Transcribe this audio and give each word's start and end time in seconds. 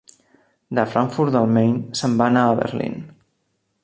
De 0.77 0.85
Frankfurt 0.93 1.35
del 1.35 1.45
Main 1.57 1.77
se'n 2.01 2.15
va 2.23 2.31
anar 2.31 2.47
a 2.47 2.57
Berlín. 2.61 2.97